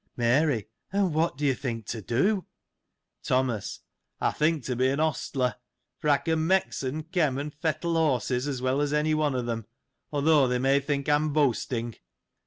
[0.17, 2.47] Mary.— And what do you think to do?
[3.21, 3.81] Thomas.—
[4.19, 5.57] I think to be an ostler;
[5.99, 9.67] for, I can mexen,^ kem, and fettle horses, as well as any one of them,
[10.11, 11.97] although thou may think I am boasting.